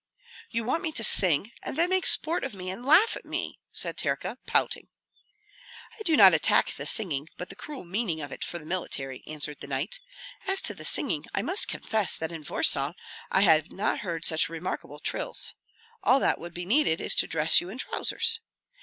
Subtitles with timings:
[0.49, 3.59] "You want me to sing, and then make sport of me and laugh at me,"
[3.71, 4.87] said Terka, pouting.
[5.99, 9.23] "I do not attack the singing, but the cruel meaning of it for the military,"
[9.27, 9.99] answered the knight.
[10.47, 12.93] "As to the singing I must confess that in Warsaw
[13.29, 15.53] I have not heard such remarkable trills.
[16.01, 18.39] All that would be needed is to dress you in trousers.